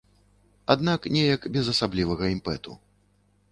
Аднак 0.73 1.05
неяк 1.17 1.45
без 1.57 1.71
асаблівага 1.75 2.33
імпэту. 2.39 2.71